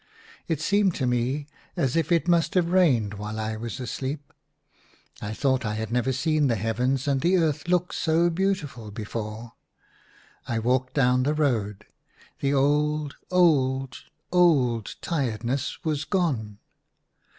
It 0.47 0.59
seemed 0.59 0.95
to 0.95 1.05
me 1.05 1.45
as 1.77 1.95
if 1.95 2.11
it 2.11 2.27
must 2.27 2.55
have 2.55 2.71
rained 2.71 3.13
while 3.13 3.39
I 3.39 3.55
was 3.55 3.79
asleep. 3.79 4.33
I 5.21 5.31
thought 5.31 5.63
I 5.63 5.75
had 5.75 5.91
never 5.91 6.11
seen 6.11 6.47
the 6.47 6.55
heavens 6.55 7.07
and 7.07 7.21
the 7.21 7.37
earth 7.37 7.67
look 7.67 7.93
so 7.93 8.31
beautiful 8.31 8.89
before. 8.89 9.53
I 10.47 10.57
walked 10.57 10.95
down 10.95 11.21
the 11.21 11.35
road. 11.35 11.85
The 12.39 12.51
old, 12.51 13.13
old, 13.29 13.99
old 14.31 14.95
tiredness 15.03 15.77
was 15.85 16.03
gone. 16.03 16.57